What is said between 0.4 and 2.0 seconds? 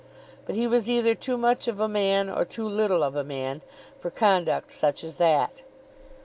But he was either too much of a